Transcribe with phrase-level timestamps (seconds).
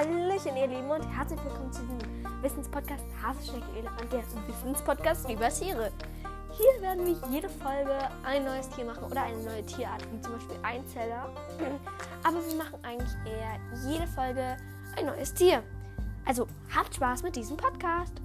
[0.00, 5.92] Hallöchen, ihr Lieben, und herzlich willkommen zu diesem Wissenspodcast Haselschnecke Elefant, der Wissenspodcast über Tiere.
[6.52, 10.32] Hier werden wir jede Folge ein neues Tier machen oder eine neue Tierart, wie zum
[10.32, 11.28] Beispiel Einzeller.
[12.24, 13.60] Aber wir machen eigentlich eher
[13.90, 14.56] jede Folge
[14.96, 15.62] ein neues Tier.
[16.24, 18.22] Also habt Spaß mit diesem Podcast.